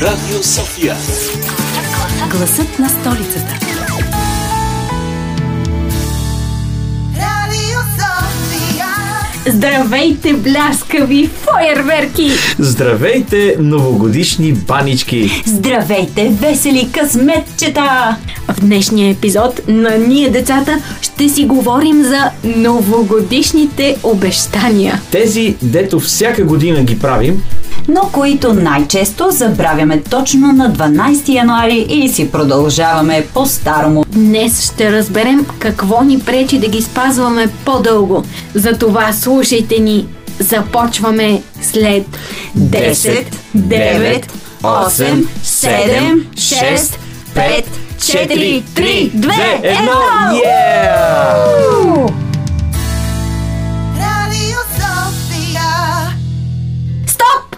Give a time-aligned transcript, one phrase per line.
[0.00, 0.96] Радио София.
[2.30, 3.58] Гласът на столицата.
[9.46, 12.30] Здравейте, бляскави фойерверки!
[12.58, 15.42] Здравейте, новогодишни банички!
[15.46, 18.16] Здравейте, весели късметчета!
[18.48, 25.00] В днешния епизод на Ние децата ще си говорим за новогодишните обещания.
[25.10, 27.42] Тези, дето всяка година ги правим,
[27.88, 34.04] но които най-често забравяме точно на 12 януари и си продължаваме по-старому.
[34.08, 38.24] Днес ще разберем какво ни пречи да ги спазваме по-дълго.
[38.54, 39.31] Затова слушайте
[39.80, 40.06] ни.
[40.38, 42.06] Започваме след
[42.58, 44.26] 10, 9,
[44.62, 46.98] 8, 7, 6,
[47.34, 47.64] 5,
[47.98, 49.30] 4, 3, 2,
[49.62, 50.42] 1!
[50.44, 52.12] Yeah!
[57.06, 57.56] Стоп!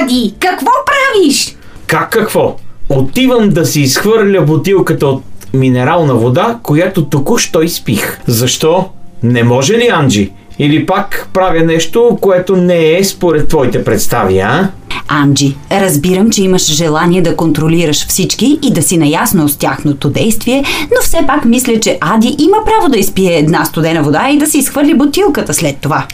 [0.00, 1.56] Ади, какво правиш?
[1.86, 2.56] Как какво?
[2.88, 5.22] Отивам да си изхвърля бутилката от
[5.54, 8.20] минерална вода, която току-що изпих.
[8.26, 8.88] Защо?
[9.22, 10.32] Не може ли, Анджи?
[10.58, 14.68] Или пак правя нещо, което не е според твоите представи, а?
[15.08, 20.64] Анджи, разбирам, че имаш желание да контролираш всички и да си наясно с тяхното действие,
[20.94, 24.46] но все пак мисля, че Ади има право да изпие една студена вода и да
[24.46, 26.06] си изхвърли бутилката след това.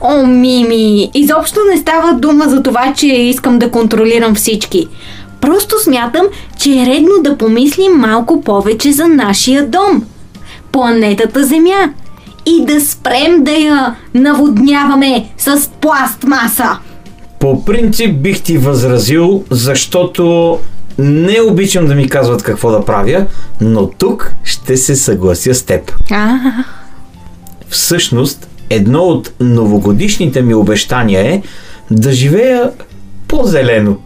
[0.00, 4.88] О, Мими, изобщо не става дума за това, че искам да контролирам всички.
[5.40, 6.26] Просто смятам,
[6.58, 10.04] че е редно да помислим малко повече за нашия дом.
[10.72, 11.92] Планетата Земя.
[12.46, 16.78] И да спрем да я наводняваме с пластмаса.
[17.40, 20.58] По принцип бих ти възразил, защото
[20.98, 23.26] не обичам да ми казват какво да правя,
[23.60, 25.92] но тук ще се съглася с теб.
[26.10, 26.38] А,
[27.68, 31.42] Всъщност, едно от новогодишните ми обещания е
[31.90, 32.70] да живея
[33.28, 33.96] по-зелено.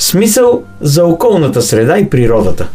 [0.00, 2.68] Смисъл за околната среда и природата.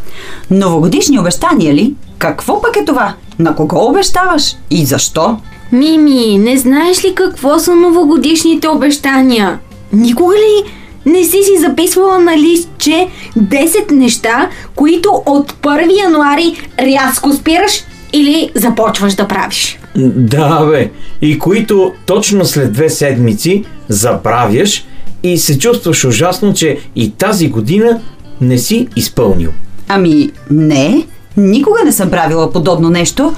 [0.52, 1.94] Новогодишни обещания ли?
[2.18, 3.13] Какво пък е това?
[3.40, 4.56] На кого обещаваш?
[4.69, 5.38] И защо?
[5.72, 9.59] Мими, не знаеш ли какво са новогодишните обещания?
[9.94, 10.64] Никога ли
[11.06, 13.08] не си си записвала на листче
[13.40, 17.84] 10 неща, които от 1 януари рязко спираш
[18.14, 19.80] или започваш да правиш?
[19.96, 20.91] Да, бе.
[21.22, 24.85] И които точно след две седмици забравяш
[25.25, 28.02] и се чувстваш ужасно, че и тази година
[28.41, 29.52] не си изпълнил.
[29.88, 31.08] Ами, не.
[31.38, 33.34] Никога не съм правила подобно нещо,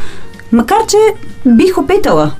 [0.52, 0.98] макар че
[1.46, 2.32] бих опитала.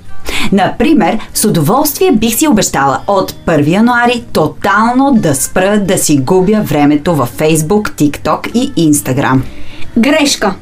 [0.52, 6.62] Например, с удоволствие бих си обещала от 1 януари тотално да спра да си губя
[6.62, 9.40] времето във Facebook, TikTok и Instagram.
[9.98, 10.56] Грешка!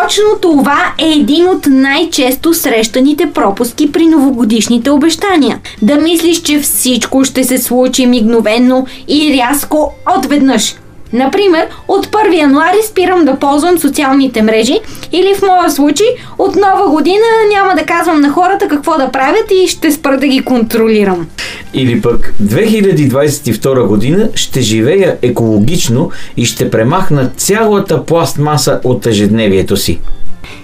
[0.00, 5.60] Точно това е един от най-често срещаните пропуски при новогодишните обещания.
[5.82, 10.74] Да мислиш, че всичко ще се случи мигновенно и рязко отведнъж.
[11.12, 14.80] Например, от 1 януари спирам да ползвам социалните мрежи
[15.12, 16.06] или в моя случай
[16.38, 17.24] от нова година
[17.54, 21.26] няма да казвам на хората какво да правят и ще спра да ги контролирам.
[21.74, 30.00] Или пък 2022 година ще живея екологично и ще премахна цялата пластмаса от ежедневието си.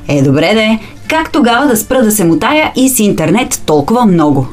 [0.08, 4.46] Е, добре де, как тогава да спра да се мутая и с интернет толкова много?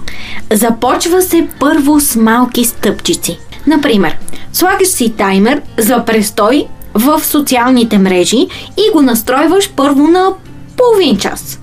[0.53, 3.39] Започва се първо с малки стъпчици.
[3.67, 4.17] Например,
[4.53, 10.33] слагаш си таймер за престой в социалните мрежи и го настройваш първо на
[10.77, 11.59] половин час.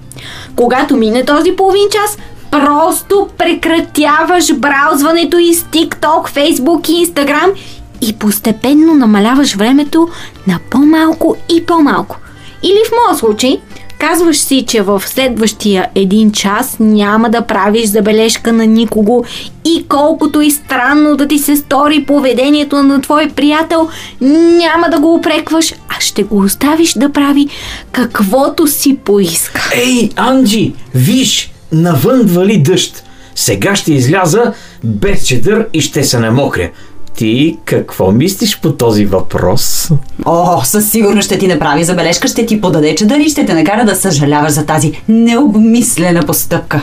[0.56, 2.18] Когато мине този половин час,
[2.50, 7.52] просто прекратяваш браузването и с TikTok, Facebook и Instagram
[8.00, 10.08] и постепенно намаляваш времето
[10.46, 12.16] на по-малко и по-малко.
[12.62, 13.60] Или в моя случай,
[14.02, 19.24] казваш си, че в следващия един час няма да правиш забележка на никого
[19.64, 23.88] и колкото и странно да ти се стори поведението на твой приятел,
[24.20, 27.48] няма да го опрекваш, а ще го оставиш да прави
[27.92, 29.70] каквото си поиска.
[29.74, 33.04] Ей, Анджи, виж, навън вали дъжд.
[33.34, 34.52] Сега ще изляза
[34.84, 36.70] без чедър и ще се намокря.
[37.16, 39.90] Ти какво мислиш по този въпрос?
[40.24, 43.84] О, със сигурност ще ти направи забележка, ще ти подаде чадър и ще те накара
[43.84, 46.80] да съжаляваш за тази необмислена постъпка.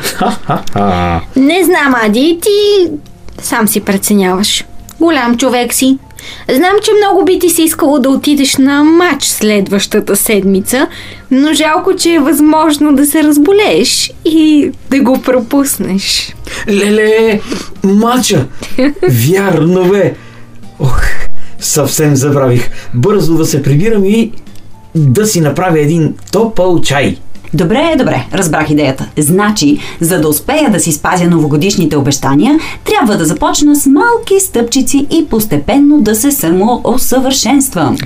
[1.35, 2.87] Не знам, Ади, ти
[3.41, 4.65] сам си преценяваш.
[4.99, 5.97] Голям човек си.
[6.49, 10.87] Знам, че много би ти се искало да отидеш на матч следващата седмица,
[11.31, 16.35] но жалко, че е възможно да се разболееш и да го пропуснеш.
[16.69, 17.41] Леле,
[17.83, 18.47] мача!
[19.09, 20.13] Вярно бе!
[20.79, 21.01] Ох,
[21.59, 22.69] съвсем забравих.
[22.93, 24.31] Бързо да се прибирам и
[24.95, 27.17] да си направя един топъл чай.
[27.53, 29.07] Добре, добре, разбрах идеята.
[29.17, 35.07] Значи, за да успея да си спазя новогодишните обещания, трябва да започна с малки стъпчици
[35.11, 37.97] и постепенно да се самоусъвършенствам.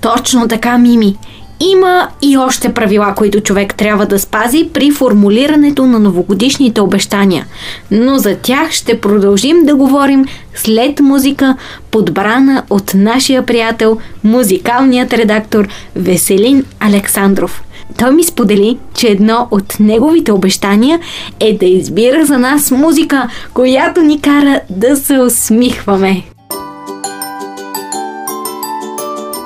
[0.00, 1.16] Точно така, Мими.
[1.60, 7.46] Има и още правила, които човек трябва да спази при формулирането на новогодишните обещания.
[7.90, 10.24] Но за тях ще продължим да говорим
[10.54, 11.56] след музика,
[11.90, 17.62] подбрана от нашия приятел, музикалният редактор Веселин Александров.
[18.00, 21.00] Той ми сподели, че едно от неговите обещания
[21.40, 26.24] е да избира за нас музика, която ни кара да се усмихваме.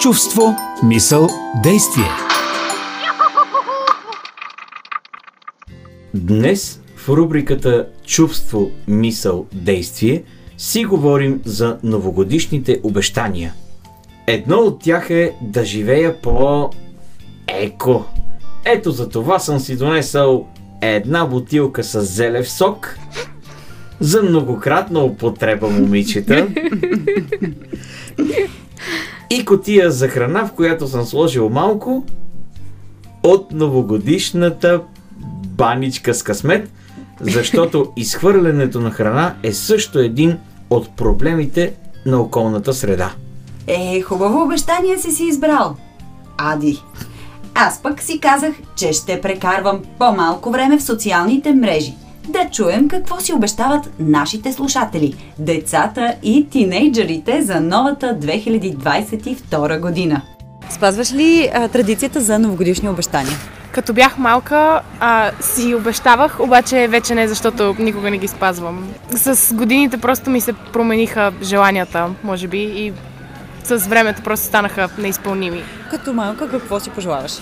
[0.01, 1.29] Чувство, мисъл,
[1.63, 2.11] действие.
[6.15, 10.23] Днес в рубриката Чувство, мисъл, действие
[10.57, 13.55] си говорим за новогодишните обещания.
[14.27, 16.71] Едно от тях е да живея по
[17.49, 18.05] еко.
[18.65, 20.47] Ето за това съм си донесъл
[20.81, 22.99] една бутилка с зелев сок
[24.01, 26.47] за многократна употреба, момичета.
[29.31, 32.05] И котия за храна, в която съм сложил малко
[33.23, 34.81] от новогодишната
[35.47, 36.71] баничка с късмет,
[37.21, 40.39] защото изхвърлянето на храна е също един
[40.71, 41.75] от проблемите
[42.07, 43.13] на околната среда.
[43.67, 45.77] Е, хубаво обещание си си избрал.
[46.39, 46.83] Ади.
[47.55, 51.95] Аз пък си казах, че ще прекарвам по-малко време в социалните мрежи.
[52.29, 60.23] Да чуем какво си обещават нашите слушатели, децата и тинейджерите за новата 2022 година.
[60.71, 63.37] Спазваш ли а, традицията за новогодишни обещания?
[63.73, 68.89] Като бях малка, а, си обещавах, обаче вече не, защото никога не ги спазвам.
[69.11, 72.93] С годините просто ми се промениха желанията, може би, и
[73.65, 75.65] с времето просто станаха неизпълними.
[75.91, 77.33] Като малка какво си пожелаваш?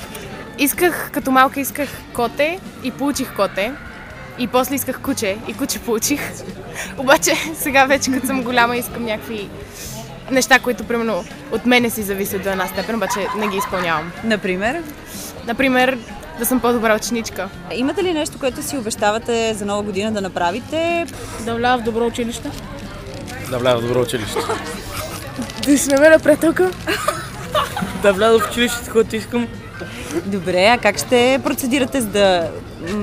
[0.58, 3.72] Исках, като малка исках коте и получих коте.
[4.38, 6.20] И после исках куче и куче получих.
[6.98, 9.48] Обаче сега вече като съм голяма искам някакви
[10.30, 14.12] неща, които примерно от мене си зависят до една степен, обаче не ги изпълнявам.
[14.24, 14.82] Например?
[15.46, 15.98] Например,
[16.38, 17.48] да съм по-добра ученичка.
[17.74, 21.06] Имате ли нещо, което си обещавате за нова година да направите?
[21.40, 22.50] Да влява в добро училище.
[23.50, 24.38] Да вляза в добро училище.
[25.66, 26.70] Да си намеря приятелка.
[28.02, 29.48] Да вляза в училището, което искам.
[30.24, 32.48] Добре, а как ще процедирате за да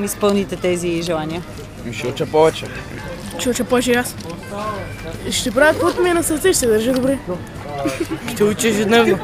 [0.03, 1.41] изпълните тези желания?
[1.93, 2.65] Ще уча повече.
[3.39, 4.15] Ще уча повече и аз.
[5.31, 7.17] Ще правя каквото ми е на сърце ще държа добре.
[8.33, 9.19] Ще уча ежедневно.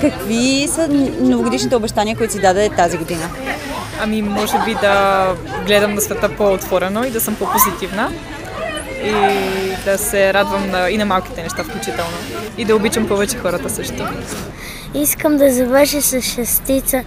[0.00, 0.88] Какви са
[1.20, 3.28] новогодишните обещания, които си даде тази година?
[4.00, 5.26] Ами, може би да
[5.66, 8.12] гледам на света по-отворено и да съм по-позитивна.
[9.04, 9.12] И
[9.84, 12.16] да се радвам на, и на малките неща включително.
[12.58, 14.08] И да обичам повече хората също.
[14.94, 17.04] Искам да завърша с шестица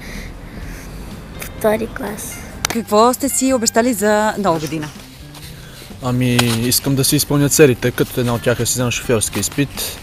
[1.40, 2.38] втори клас.
[2.70, 4.88] Какво сте си обещали за нова година?
[6.04, 9.40] Ами, искам да си изпълня целите, като една от тях е да си взема шофьорски
[9.40, 10.00] изпит.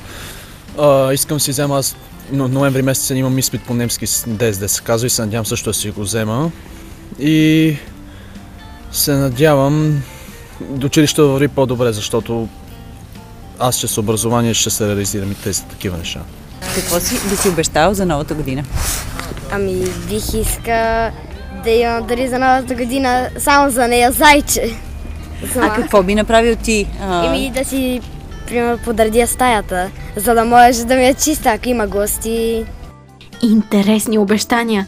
[0.79, 1.97] А, искам си взема, аз
[2.33, 5.75] но, ноември месец имам изпит по немски ДСД се казва и се надявам също да
[5.75, 6.51] си го взема.
[7.19, 7.77] И
[8.93, 10.03] се надявам
[10.61, 12.49] до училище върви по-добре, защото
[13.59, 16.21] аз чрез образование ще се реализирам и тези такива неща.
[16.75, 18.65] Какво си би си обещал за новата година?
[19.51, 19.75] Ами
[20.09, 21.11] бих иска
[21.65, 24.71] да имам дали за новата година само за нея зайче.
[25.57, 26.87] А какво би направил ти?
[27.03, 28.01] А, Еми да си,
[28.47, 32.65] примерно, подредя стаята, за да може да ми е чиста, ако има гости.
[33.43, 34.87] Интересни обещания.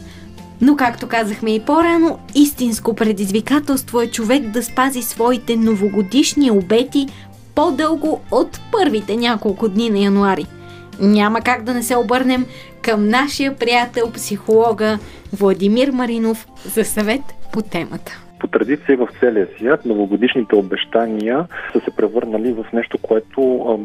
[0.61, 7.07] Но както казахме и по-рано, истинско предизвикателство е човек да спази своите новогодишни обети
[7.55, 10.45] по-дълго от първите няколко дни на януари.
[10.99, 12.45] Няма как да не се обърнем
[12.81, 14.99] към нашия приятел, психолога
[15.33, 17.21] Владимир Маринов за съвет
[17.53, 18.21] по темата.
[18.39, 23.79] По традиция в целия свят новогодишните обещания са се превърнали в нещо, което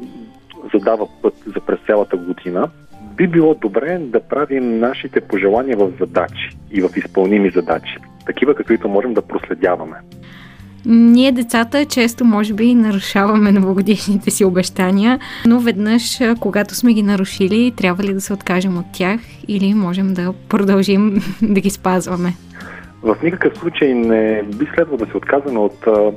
[0.74, 2.68] задава път за през цялата година.
[3.16, 7.96] Би било добре да правим нашите пожелания в задачи и в изпълними задачи,
[8.26, 9.96] такива каквито можем да проследяваме.
[10.88, 17.72] Ние децата често може би нарушаваме новогодишните си обещания, но веднъж, когато сме ги нарушили,
[17.76, 22.32] трябва ли да се откажем от тях или можем да продължим да ги спазваме?
[23.02, 26.12] В никакъв случай не би следвало да се отказваме от а,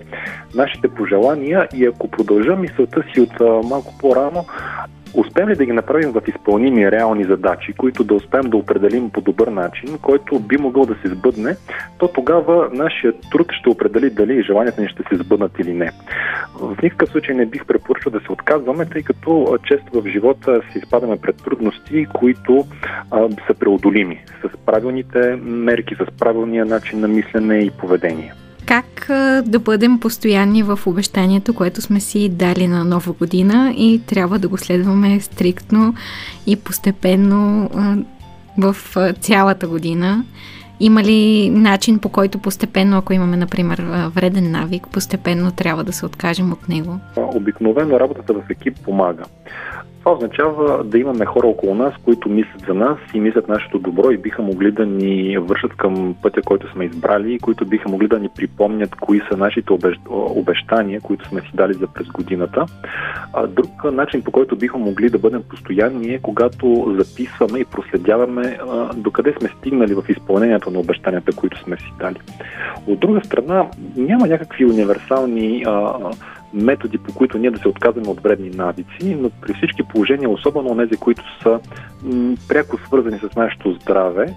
[0.56, 4.46] нашите пожелания и ако продължа мисълта си от а, малко по-рано,
[5.14, 9.22] успеем ли да ги направим в изпълними реални задачи, които да успеем да определим по
[9.22, 11.56] добър начин, който би могъл да се сбъдне,
[11.98, 15.92] то тогава нашия труд ще определи дали желанията ни ще се сбъднат или не.
[16.60, 20.80] В никакъв случай не бих препоръчал да се отказваме, тъй като често в живота се
[20.80, 22.66] изпадаме пред трудности, които
[23.12, 28.34] а, са преодолими с правилните мерки, с правилния начин на мислене и поведение
[29.46, 34.48] да бъдем постоянни в обещанието, което сме си дали на нова година и трябва да
[34.48, 35.94] го следваме стриктно
[36.48, 37.70] и постепенно
[38.58, 38.76] в
[39.20, 40.24] цялата година.
[40.80, 43.86] Има ли начин по който постепенно, ако имаме, например,
[44.16, 47.00] вреден навик, постепенно трябва да се откажем от него?
[47.18, 49.24] Обикновено работата в екип помага.
[50.00, 54.12] Това означава да имаме хора около нас, които мислят за нас и мислят нашето добро
[54.12, 58.08] и биха могли да ни вършат към пътя, който сме избрали и които биха могли
[58.08, 59.74] да ни припомнят кои са нашите
[60.10, 62.66] обещания, които сме си дали за през годината.
[63.48, 68.58] Друг начин, по който биха могли да бъдем постоянни е когато записваме и проследяваме
[68.96, 72.18] докъде сме стигнали в изпълнението на обещанията, които сме си дали.
[72.88, 73.66] От друга страна,
[73.98, 75.66] няма някакви универсални
[76.54, 80.78] методи, по които ние да се отказваме от вредни навици, но при всички положения, особено
[80.78, 81.60] тези, които са
[82.04, 84.34] м- пряко свързани с нашето здраве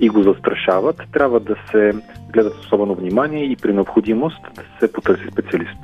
[0.00, 1.92] и го застрашават, трябва да се
[2.32, 5.78] гледат особено внимание и при необходимост да се потърси специалист.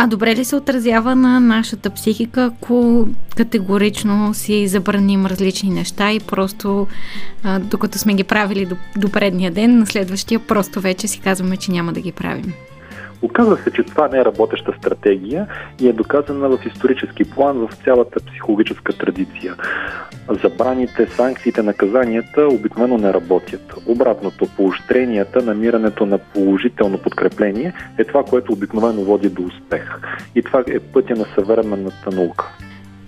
[0.00, 6.20] А добре ли се отразява на нашата психика, ако категорично си забраним различни неща и
[6.20, 6.86] просто
[7.44, 11.56] а, докато сме ги правили до, до предния ден, на следващия просто вече си казваме,
[11.56, 12.54] че няма да ги правим?
[13.22, 15.46] Оказва се, че това не е работеща стратегия
[15.80, 19.54] и е доказана в исторически план в цялата психологическа традиция.
[20.42, 23.74] Забраните, санкциите, наказанията обикновено не работят.
[23.86, 30.00] Обратното, поощренията, намирането на положително подкрепление е това, което обикновено води до успех.
[30.34, 32.44] И това е пътя на съвременната наука.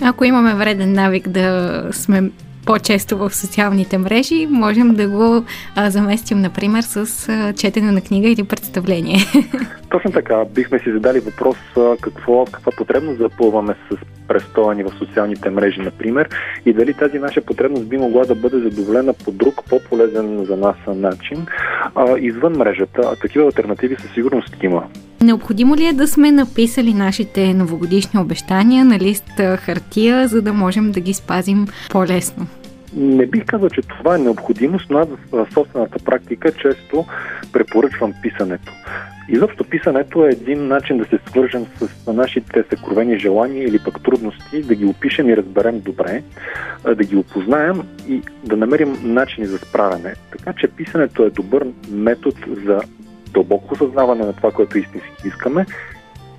[0.02, 2.30] Ако имаме вреден навик да сме
[2.66, 5.44] по-често в социалните мрежи, можем да го
[5.76, 9.18] а, заместим, например, с а, четене на книга или представление.
[9.90, 10.44] Точно така.
[10.54, 11.56] Бихме си задали въпрос
[12.00, 13.96] какво, каква потребност запълваме с
[14.28, 16.28] престоя ни в социалните мрежи, например,
[16.66, 20.76] и дали тази наша потребност би могла да бъде задоволена по друг, по-полезен за нас
[20.86, 21.46] начин,
[21.94, 23.00] а, извън мрежата.
[23.04, 24.88] А такива альтернативи със сигурност има.
[25.22, 30.92] Необходимо ли е да сме написали нашите новогодишни обещания на лист хартия, за да можем
[30.92, 32.46] да ги спазим по-лесно?
[32.96, 37.04] Не бих казал, че това е необходимост, но аз в собствената практика често
[37.52, 38.72] препоръчвам писането.
[39.28, 44.62] Изобщо писането е един начин да се свържем с нашите съкровени желания или пък трудности,
[44.62, 46.22] да ги опишем и разберем добре,
[46.96, 50.14] да ги опознаем и да намерим начини за справяне.
[50.30, 52.36] Така че писането е добър метод
[52.66, 52.80] за
[53.32, 55.66] дълбоко осъзнаване на това, което истински искаме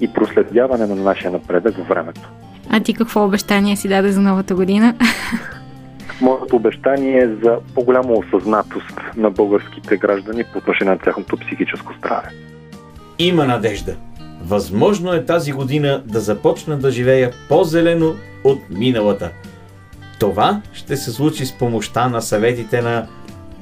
[0.02, 2.30] и проследяване на нашия напредък във времето.
[2.70, 4.96] А ти какво обещание си даде за новата година?
[6.22, 12.30] Моето обещание е за по-голяма осъзнатост на българските граждани по отношение на тяхното психическо здраве.
[13.20, 13.96] Има надежда.
[14.44, 19.32] Възможно е тази година да започна да живея по-зелено от миналата.
[20.20, 23.08] Това ще се случи с помощта на съветите на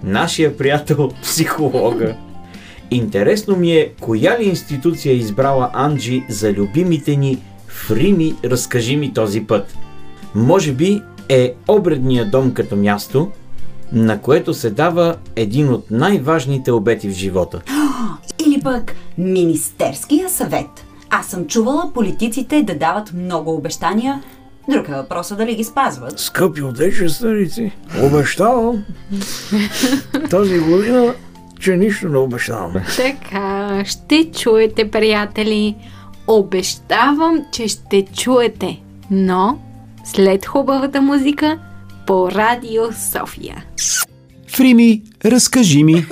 [0.03, 2.15] нашия приятел психолога.
[2.91, 9.13] Интересно ми е, коя ли институция е избрала Анджи за любимите ни Фрими, разкажи ми
[9.13, 9.77] този път.
[10.35, 13.31] Може би е обредния дом като място,
[13.91, 17.61] на което се дава един от най-важните обети в живота.
[18.47, 20.85] Или пък Министерския съвет.
[21.09, 24.21] Аз съм чувала политиците да дават много обещания,
[24.69, 26.19] Друг е въпросът дали ги спазват.
[26.19, 27.71] Скъпи отечественици,
[28.03, 28.85] обещавам
[30.29, 31.13] тази година,
[31.59, 32.73] че нищо не обещавам.
[32.97, 35.75] Така, ще чуете, приятели.
[36.27, 38.79] Обещавам, че ще чуете,
[39.11, 39.59] но
[40.03, 41.59] след хубавата музика
[42.07, 43.65] по Радио София.
[44.47, 46.05] Фрими, разкажи ми.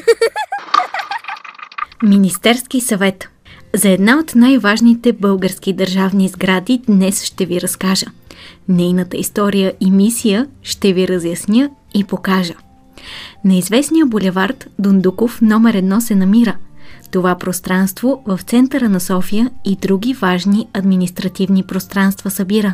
[2.04, 3.30] Министерски съвет.
[3.76, 8.06] За една от най-важните български държавни сгради днес ще ви разкажа.
[8.70, 12.54] Нейната история и мисия ще ви разясня и покажа.
[13.46, 16.58] На известния булевард Дундуков номер едно се намира.
[17.12, 22.74] Това пространство в центъра на София и други важни административни пространства събира.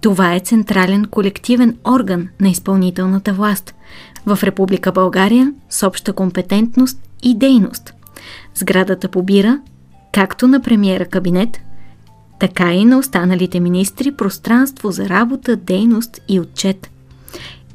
[0.00, 3.74] Това е централен колективен орган на изпълнителната власт
[4.26, 7.94] в Република България с обща компетентност и дейност.
[8.54, 9.60] Сградата побира
[10.12, 11.60] както на премиера кабинет,
[12.40, 16.90] така и на останалите министри пространство за работа, дейност и отчет.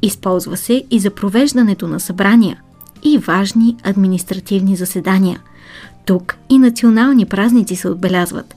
[0.02, 2.62] Използва се и за провеждането на събрания
[3.04, 5.40] и важни административни заседания.
[6.06, 8.56] Тук и национални празници се отбелязват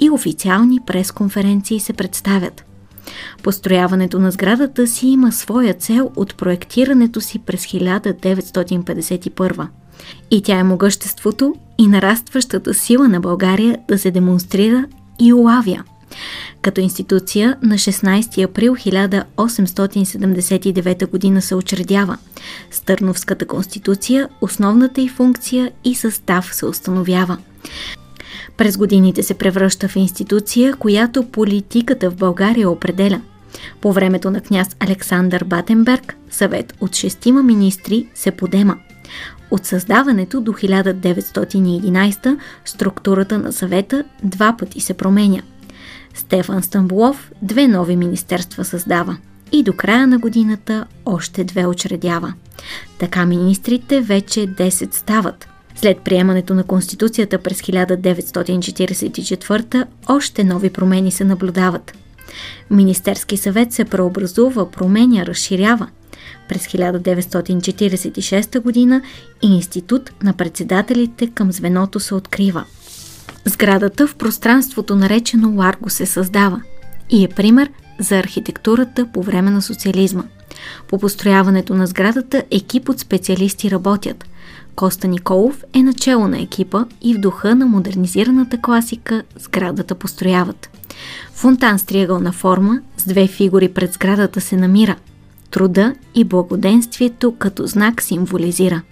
[0.00, 2.64] и официални пресконференции се представят.
[3.42, 9.66] Построяването на сградата си има своя цел от проектирането си през 1951.
[10.30, 14.84] И тя е могъществото и нарастващата сила на България да се демонстрира
[15.20, 15.84] и улавя.
[16.62, 21.42] Като институция на 16 април 1879 г.
[21.42, 22.18] се учредява.
[22.70, 27.38] С Търновската конституция основната й функция и състав се установява.
[28.56, 33.20] През годините се превръща в институция, която политиката в България определя.
[33.80, 38.76] По времето на княз Александър Батенберг, съвет от шестима министри се подема.
[39.50, 45.42] От създаването до 1911 структурата на съвета два пъти се променя.
[46.18, 49.16] Стефан Стамбулов две нови министерства създава
[49.52, 52.34] и до края на годината още две учредява.
[52.98, 55.48] Така министрите вече 10 стават–
[55.80, 61.98] след приемането на Конституцията през 1944 още нови промени се наблюдават.
[62.70, 65.88] Министерски съвет се преобразува, променя, разширява.
[66.48, 69.00] През 1946 г.
[69.42, 72.64] Институт на председателите към звеното се открива.
[73.48, 76.62] Сградата в пространството наречено Ларго се създава
[77.10, 80.24] и е пример за архитектурата по време на социализма.
[80.88, 84.24] По построяването на сградата екип от специалисти работят–
[84.78, 90.70] Коста Николов е начало на екипа и в духа на модернизираната класика сградата построяват.
[91.32, 94.96] Фонтан с триъгълна форма с две фигури пред сградата се намира.
[95.50, 98.82] Труда и благоденствието като знак символизира.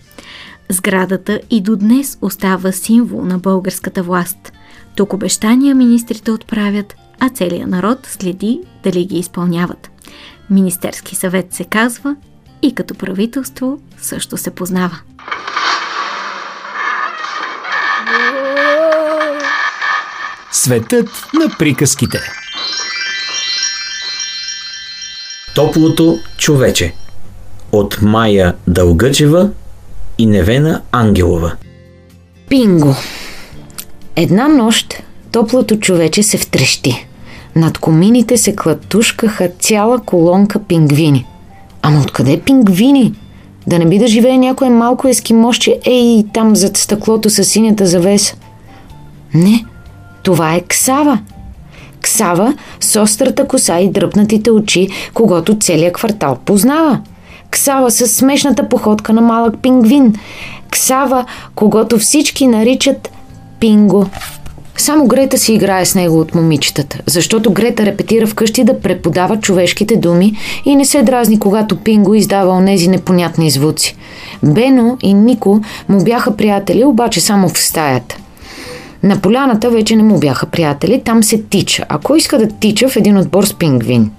[0.68, 4.52] Сградата и до днес остава символ на българската власт.
[4.96, 9.90] Тук обещания министрите отправят, а целият народ следи дали ги изпълняват.
[10.50, 12.16] Министерски съвет се казва
[12.62, 15.00] и като правителство също се познава.
[20.52, 22.18] Светът на приказките.
[25.54, 26.94] Топлото човече
[27.73, 29.50] от Майя Дългъчева
[30.18, 31.52] и Невена Ангелова.
[32.49, 32.94] Пинго
[34.16, 37.06] Една нощ топлото човече се втрещи.
[37.56, 41.26] Над комините се клатушкаха цяла колонка пингвини.
[41.82, 43.14] Ама откъде пингвини?
[43.66, 48.35] Да не би да живее някое малко ескимощче, ей, там зад стъклото с синята завеса.
[49.35, 49.64] Не,
[50.23, 51.18] това е Ксава.
[52.00, 57.00] Ксава с острата коса и дръпнатите очи, когато целият квартал познава.
[57.57, 60.14] Ксава с смешната походка на малък пингвин.
[60.71, 63.11] Ксава, когато всички наричат
[63.61, 64.07] Пинго.
[64.77, 69.97] Само Грета си играе с него от момичетата, защото Грета репетира вкъщи да преподава човешките
[69.97, 73.97] думи и не се дразни, когато Пинго издава онези непонятни звуци.
[74.42, 78.16] Бено и Нико му бяха приятели, обаче само в стаята.
[79.03, 81.85] На поляната вече не му бяха приятели, там се тича.
[81.88, 84.11] Ако иска да тича в един отбор с пингвин?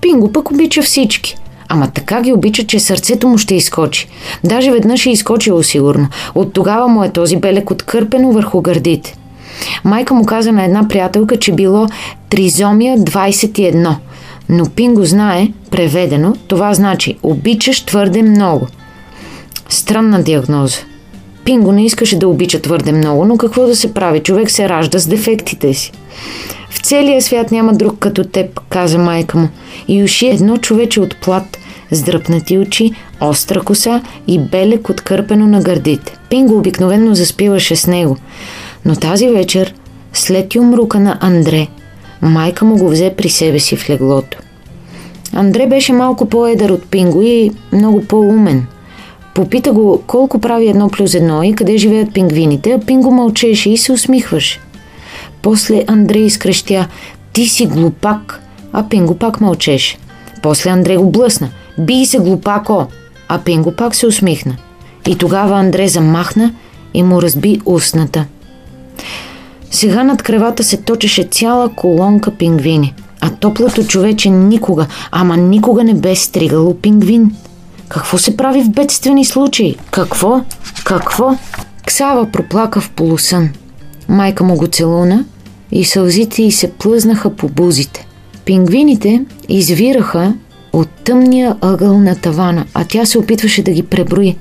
[0.00, 1.36] Пинго пък обича всички.
[1.68, 4.08] Ама така ги обича, че сърцето му ще изкочи.
[4.44, 6.08] Даже веднъж е изкочило сигурно.
[6.34, 9.14] От тогава му е този белек откърпено върху гърдите.
[9.84, 11.86] Майка му каза на една приятелка, че било
[12.30, 13.96] тризомия 21.
[14.48, 18.66] Но Пинго знае, преведено, това значи обичаш твърде много.
[19.68, 20.78] Странна диагноза.
[21.44, 24.20] Пинго не искаше да обича твърде много, но какво да се прави?
[24.20, 25.92] Човек се ражда с дефектите си.
[26.70, 29.48] В целия свят няма друг като теб, каза майка му.
[29.88, 31.58] И уши едно човече от плат,
[31.90, 36.16] с дръпнати очи, остра коса и белек откърпено на гърдите.
[36.30, 38.16] Пинго обикновенно заспиваше с него.
[38.84, 39.74] Но тази вечер,
[40.12, 41.66] след юмрука на Андре,
[42.22, 44.38] майка му го взе при себе си в леглото.
[45.32, 48.66] Андре беше малко по-едър от Пинго и много по-умен–
[49.38, 53.76] Попита го колко прави едно плюс едно и къде живеят пингвините, а Пинго мълчеше и
[53.76, 54.60] се усмихваше.
[55.48, 56.88] После Андрей изкрещя
[57.32, 59.98] «Ти си глупак!» а Пинго пак мълчеше.
[60.42, 62.86] После Андрей го блъсна «Бий се, глупако!»
[63.28, 64.56] а Пинго пак се усмихна.
[65.06, 66.54] И тогава Андрей замахна
[66.94, 68.24] и му разби устната.
[69.70, 75.94] Сега над кревата се точеше цяла колонка пингвини, а топлото човече никога, ама никога не
[75.94, 77.36] бе стригало пингвин–
[77.88, 79.76] какво се прави в бедствени случаи?
[79.90, 80.40] Какво?
[80.84, 81.36] Какво?
[81.86, 83.50] Ксава проплака в полусън.
[84.08, 85.24] Майка му го целуна
[85.72, 88.06] и сълзите й се плъзнаха по бузите.
[88.44, 90.34] Пингвините извираха
[90.72, 94.36] от тъмния ъгъл на тавана, а тя се опитваше да ги преброи.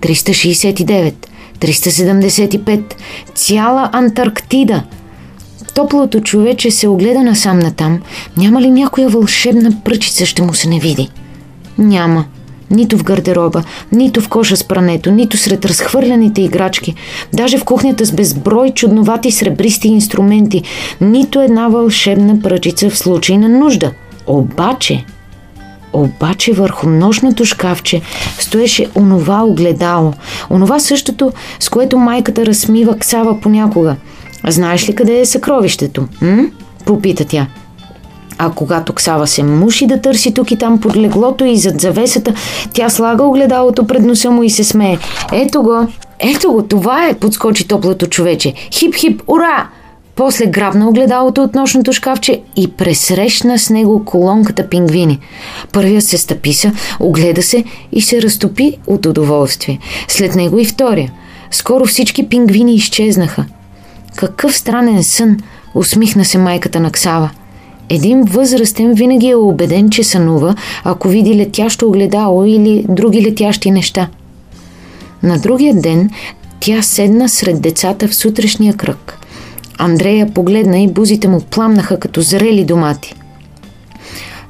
[0.00, 1.14] 369,
[1.60, 2.94] 375,
[3.34, 4.82] цяла Антарктида.
[5.74, 8.02] Топлото човече се огледа насам натам.
[8.36, 11.08] Няма ли някоя вълшебна пръчица ще му се не види?
[11.78, 12.24] Няма.
[12.70, 16.94] Нито в гардероба, нито в коша с прането, нито сред разхвърляните играчки,
[17.32, 20.62] даже в кухнята с безброй чудновати сребристи инструменти,
[21.00, 23.90] нито една вълшебна пръчица в случай на нужда.
[24.26, 25.04] Обаче,
[25.92, 28.00] обаче върху нощното шкафче
[28.38, 30.12] стоеше онова огледало.
[30.50, 33.96] Онова същото, с което майката разсмива Ксава понякога.
[34.48, 36.08] Знаеш ли къде е съкровището?
[36.20, 36.44] М?
[36.84, 37.46] Попита тя.
[38.38, 42.34] А когато Ксава се муши да търси тук и там под леглото и зад завесата,
[42.72, 44.98] тя слага огледалото пред носа му и се смее.
[45.32, 45.86] Ето го,
[46.18, 48.54] ето го, това е, подскочи топлото човече.
[48.70, 49.68] Хип-хип, ура!
[50.16, 55.18] После грабна огледалото от нощното шкафче и пресрещна с него колонката пингвини.
[55.72, 59.78] Първият се стъписа, огледа се и се разтопи от удоволствие.
[60.08, 61.12] След него и втория.
[61.50, 63.44] Скоро всички пингвини изчезнаха.
[64.16, 65.36] Какъв странен сън,
[65.74, 67.30] усмихна се майката на Ксава.
[67.88, 74.08] Един възрастен винаги е убеден, че сънува, ако види летящо огледало или други летящи неща.
[75.22, 76.10] На другия ден
[76.60, 79.18] тя седна сред децата в сутрешния кръг.
[79.78, 83.14] Андрея погледна и бузите му пламнаха като зрели домати.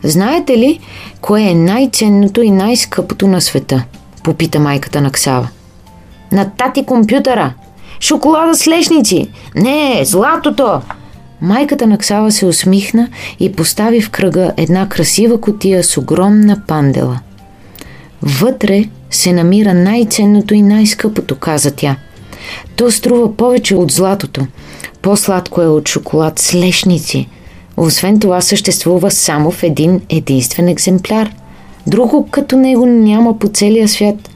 [0.03, 0.81] Знаете ли,
[1.21, 3.85] кое е най-ценното и най-скъпото на света?
[4.23, 5.49] Попита майката на Ксава.
[6.33, 7.55] На тати компютъра!
[8.01, 9.29] Шоколада с лешници!
[9.55, 10.81] Не, златото!
[11.41, 13.09] Майката на Ксава се усмихна
[13.41, 17.21] и постави в кръга една красива котия с огромна пандела.
[18.23, 21.97] Вътре се намира най-ценното и най-скъпото, каза тя.
[22.77, 24.47] То струва повече от златото.
[25.03, 27.29] По-сладко е от шоколад с лешници.
[27.77, 31.33] Освен това съществува само в един единствен екземпляр.
[31.87, 34.31] Друго като него няма по целия свят.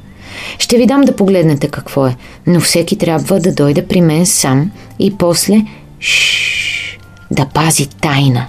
[0.58, 4.70] Ще ви дам да погледнете какво е, но всеки трябва да дойде при мен сам
[4.98, 5.64] и после
[6.00, 6.57] шш,
[7.30, 8.46] да пази тайна.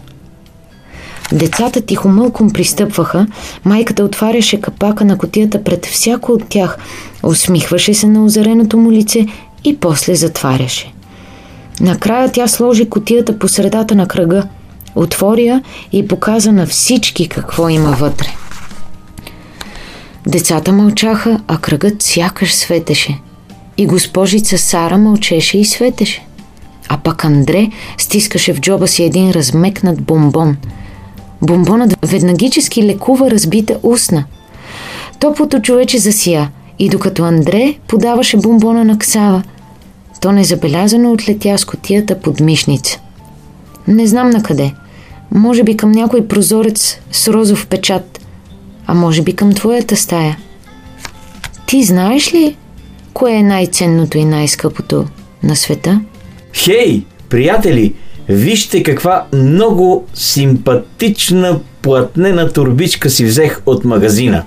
[1.31, 3.27] Децата тихомълком пристъпваха,
[3.65, 6.77] майката отваряше капака на котията пред всяко от тях,
[7.23, 9.25] усмихваше се на озареното му лице
[9.63, 10.93] и после затваряше.
[11.81, 14.43] Накрая тя сложи котията по средата на кръга,
[14.95, 18.27] отвори я и показа на всички какво има вътре.
[20.27, 23.19] Децата мълчаха, а кръгът сякаш светеше.
[23.77, 26.28] И госпожица Сара мълчеше и светеше.
[26.89, 30.57] А пък Андре стискаше в джоба си един размекнат бомбон.
[31.41, 34.25] Бомбонът веднагически лекува разбита устна.
[35.19, 39.43] Топлото човече засия и докато Андре подаваше бомбона на Ксава,
[40.21, 42.99] то незабелязано отлетя с котията под мишница.
[43.87, 44.73] Не знам на къде.
[45.31, 48.19] Може би към някой прозорец с розов печат,
[48.87, 50.37] а може би към твоята стая.
[51.67, 52.55] Ти знаеш ли
[53.13, 55.05] кое е най-ценното и най-скъпото
[55.43, 56.01] на света?
[56.53, 57.93] Хей, приятели,
[58.29, 64.43] вижте каква много симпатична платнена турбичка си взех от магазина.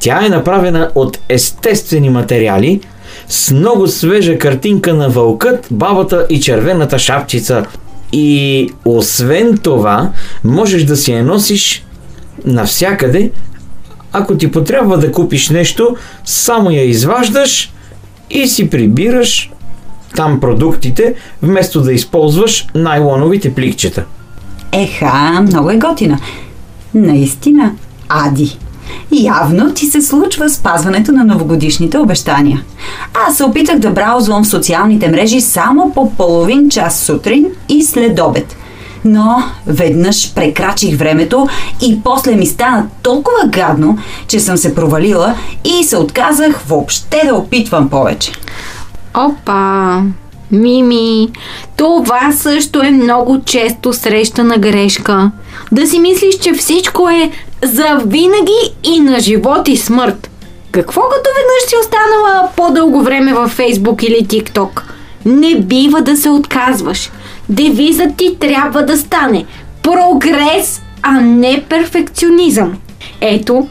[0.00, 2.80] Тя е направена от естествени материали,
[3.28, 7.66] с много свежа картинка на вълкът, бабата и червената шапчица.
[8.12, 10.12] И освен това,
[10.44, 11.84] можеш да си я носиш
[12.44, 13.30] навсякъде.
[14.12, 17.72] Ако ти потрябва да купиш нещо, само я изваждаш
[18.30, 19.50] и си прибираш
[20.16, 24.04] там продуктите, вместо да използваш найлоновите пликчета.
[24.72, 26.18] Еха, много е готина.
[26.94, 27.72] Наистина,
[28.08, 28.58] Ади.
[29.12, 32.62] Явно ти се случва спазването на новогодишните обещания.
[33.28, 38.20] Аз се опитах да браузвам в социалните мрежи само по половин час сутрин и след
[38.20, 38.56] обед.
[39.04, 41.48] Но веднъж прекрачих времето
[41.82, 43.98] и после ми стана толкова гадно,
[44.28, 48.32] че съм се провалила и се отказах въобще да опитвам повече.
[49.16, 50.02] Опа!
[50.52, 51.28] Мими,
[51.76, 55.30] това също е много често срещана грешка.
[55.72, 57.30] Да си мислиш, че всичко е
[57.62, 60.30] за винаги и на живот и смърт.
[60.70, 64.84] Какво като веднъж си останала по-дълго време във Фейсбук или ТикТок?
[65.26, 67.10] Не бива да се отказваш.
[67.48, 69.44] Девизът ти трябва да стане
[69.82, 72.78] прогрес, а не перфекционизъм.
[73.20, 73.68] Ето,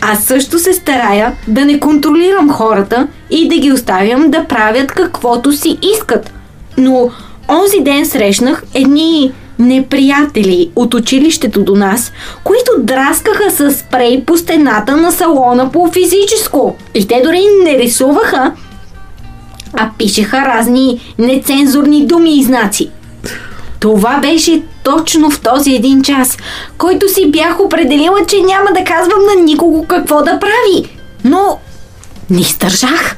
[0.00, 5.52] аз също се старая да не контролирам хората и да ги оставям да правят каквото
[5.52, 6.32] си искат.
[6.78, 7.10] Но
[7.48, 12.12] онзи ден срещнах едни неприятели от училището до нас,
[12.44, 16.76] които драскаха с спрей по стената на салона по физическо.
[16.94, 18.52] И те дори не рисуваха,
[19.72, 22.90] а пишеха разни нецензурни думи и знаци.
[23.80, 26.38] Това беше точно в този един час,
[26.78, 30.98] който си бях определила, че няма да казвам на никого какво да прави.
[31.24, 31.58] Но
[32.30, 33.16] не издържах.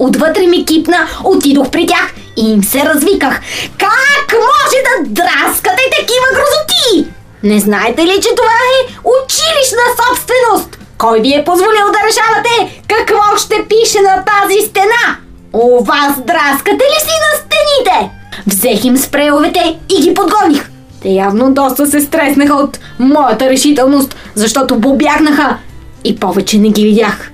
[0.00, 3.40] Отвътре ми кипна, отидох при тях и им се развиках.
[3.78, 7.10] Как може да драскате такива грозоти?
[7.42, 10.78] Не знаете ли, че това е училищна собственост?
[10.98, 15.16] Кой ви е позволил да решавате какво ще пише на тази стена?
[15.52, 18.10] У вас драскате ли си на стените?
[18.46, 20.70] Взех им спрейовете и ги подгоних.
[21.02, 25.56] Те явно доста се стреснаха от моята решителност, защото побягнаха
[26.04, 27.30] и повече не ги видях.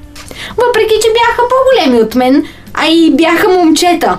[0.57, 4.19] Въпреки, че бяха по-големи от мен, а и бяха момчета.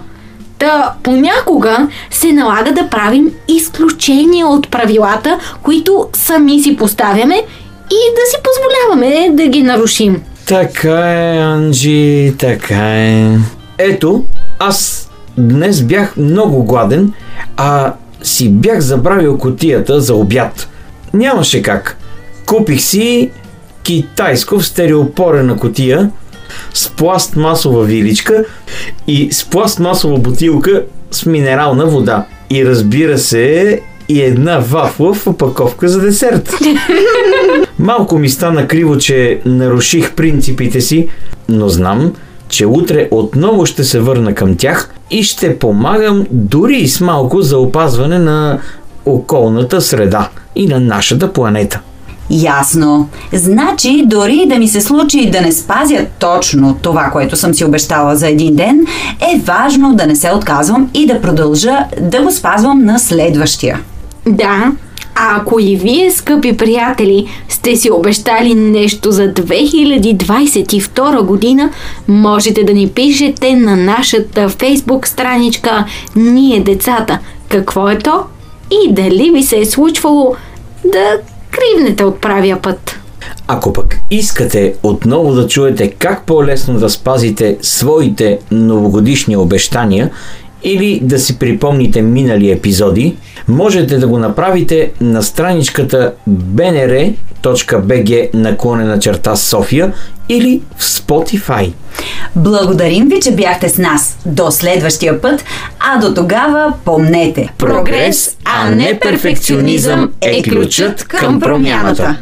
[0.59, 7.35] Та понякога се налага да правим изключения от правилата, които сами си поставяме
[7.91, 10.21] и да си позволяваме да ги нарушим.
[10.45, 13.37] Така е, Анджи, така е.
[13.77, 14.23] Ето,
[14.59, 17.13] аз днес бях много гладен,
[17.57, 17.93] а
[18.23, 20.69] си бях забравил котията за обяд.
[21.13, 21.97] Нямаше как.
[22.45, 23.29] Купих си
[23.83, 26.11] китайско в стереопорена котия
[26.73, 28.45] с пластмасова виличка
[29.07, 32.25] и с пластмасова бутилка с минерална вода.
[32.49, 36.53] И разбира се, и една вафла в опаковка за десерт.
[37.79, 41.07] Малко ми стана криво, че наруших принципите си,
[41.49, 42.13] но знам,
[42.49, 47.41] че утре отново ще се върна към тях и ще помагам дори и с малко
[47.41, 48.59] за опазване на
[49.05, 51.81] околната среда и на нашата планета.
[52.29, 53.09] Ясно.
[53.33, 58.15] Значи, дори да ми се случи да не спазя точно това, което съм си обещала
[58.15, 58.85] за един ден,
[59.33, 63.79] е важно да не се отказвам и да продължа да го спазвам на следващия.
[64.25, 64.71] Да,
[65.19, 71.69] а ако и вие, скъпи приятели, сте си обещали нещо за 2022 година,
[72.07, 75.85] можете да ни пишете на нашата фейсбук страничка
[76.15, 77.19] Ние децата.
[77.49, 78.23] Какво е то?
[78.71, 80.35] И дали ви се е случвало
[80.85, 81.17] да
[81.57, 82.99] кривнете от правия път.
[83.47, 90.11] Ако пък искате отново да чуете как по-лесно да спазите своите новогодишни обещания
[90.63, 93.15] или да си припомните минали епизоди,
[93.47, 99.93] можете да го направите на страничката bnr.bg наклонена черта София
[100.29, 101.71] или в Spotify.
[102.35, 104.17] Благодарим ви, че бяхте с нас.
[104.25, 105.43] До следващия път,
[105.79, 107.49] а до тогава помнете.
[107.57, 112.15] Прогрес, а не перфекционизъм е ключът към промяната.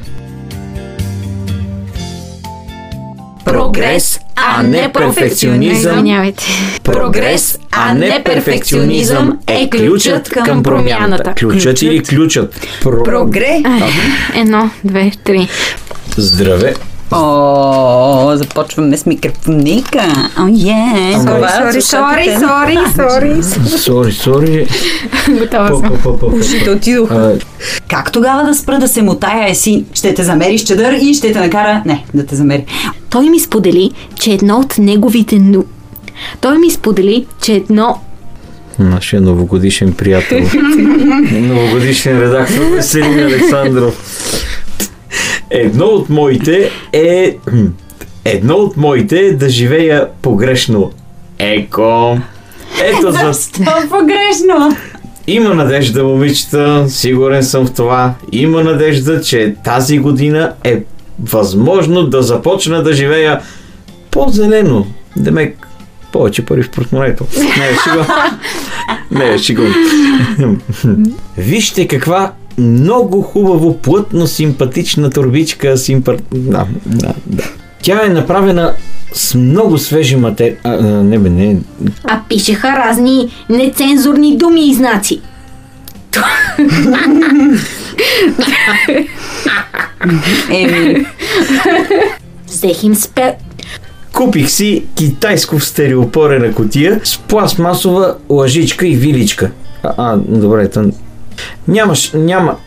[3.46, 5.92] Прогрес, а не перфекционизъм.
[5.94, 6.46] Извинявайте.
[6.84, 11.34] Прогрес, а не перфекционизъм е ключът към промяната.
[11.40, 12.68] Ключът или ключът?
[12.82, 13.04] Про...
[13.04, 13.64] Прогре.
[14.36, 15.48] Едно, две, три.
[16.18, 16.74] Здраве!
[17.12, 20.30] О, започваме с микрофоника.
[20.40, 21.14] О, е.
[21.14, 23.44] Сори, сори, сори, сори,
[23.78, 24.12] сори.
[24.12, 24.68] Сори.
[25.40, 25.92] Готова съм.
[26.40, 27.38] Ушите отидоха.
[27.90, 29.86] Как тогава да спра да се мутая еси?
[29.94, 31.82] Ще те замери с чадър и ще те накара...
[31.86, 32.66] Не, да те замери.
[33.10, 35.42] Той ми сподели, че едно от неговите...
[36.42, 37.98] Той ми сподели, че едно
[38.80, 40.40] Нашия новогодишен приятел.
[41.32, 43.94] новогодишен редактор Веселин Александров.
[45.58, 47.38] Едно от моите е...
[48.26, 50.92] Едно от моите е да живея погрешно.
[51.40, 52.18] Еко.
[52.84, 53.18] Ето за...
[53.34, 54.78] Защо погрешно?
[55.28, 58.14] Има надежда, момичета, сигурен съм в това.
[58.32, 60.84] Има надежда, че тази година е
[61.20, 63.42] възможно да започна да живея
[64.12, 64.88] по-зелено.
[65.16, 65.68] Демек,
[66.12, 67.26] повече пари в портмонето.
[69.12, 69.74] Не, е шегувам.
[70.40, 70.98] Не, е.
[71.42, 75.78] Вижте каква много хубаво, плътно, симпатична турбичка.
[75.78, 76.16] Симпа...
[76.32, 77.44] Да, да, да.
[77.82, 78.74] Тя е направена
[79.14, 80.84] с много свежи материали.
[80.84, 81.58] Не бе, не.
[82.04, 85.22] А пишеха разни нецензурни думи и знаци.
[90.52, 91.06] Еми,
[92.48, 93.36] Взех им спе...
[94.14, 99.52] Купих си китайско в стереопорена котия с пластмасова лъжичка и виличка.
[99.84, 100.92] А, а добре, тън...
[101.68, 102.58] Нямаш, няма...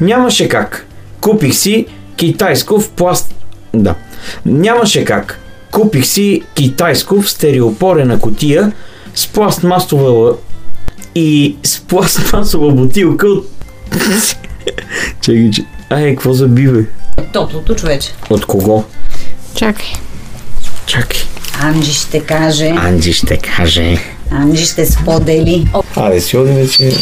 [0.00, 0.86] Нямаше как.
[1.20, 3.34] Купих си китайско в пласт...
[3.74, 3.94] Да.
[4.46, 5.40] Нямаше как.
[5.72, 8.72] Купих си китайско в стереопорена котия
[9.14, 10.34] с пластмасова
[11.14, 13.46] и с пластмасова бутилка от...
[15.20, 15.64] Чакай, че...
[15.90, 16.84] Ай, какво заби, бе?
[17.32, 18.08] топлото човече.
[18.30, 18.84] От кого?
[19.54, 19.92] Чакай.
[20.86, 21.20] Чакай.
[21.60, 22.68] Анджи ще каже.
[22.68, 23.98] Анджи ще каже.
[24.30, 25.68] Анджи ще сподели.
[25.96, 26.92] Абе, си одиме, че...